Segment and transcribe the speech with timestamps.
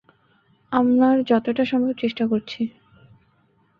[0.71, 2.61] আমার যতটা সম্ভব চেষ্টা করছি।